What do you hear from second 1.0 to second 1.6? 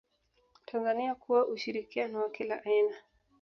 kuna